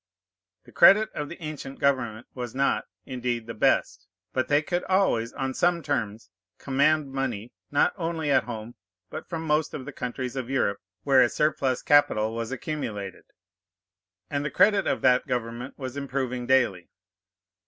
[0.63, 5.31] The credit of the ancient government was not, indeed, the best; but they could always,
[5.33, 8.73] on some terms, command money, not only at home,
[9.11, 13.25] but from most of the countries of Europe where a surplus capital was accumulated;
[14.27, 16.89] and the credit of that government was improving daily.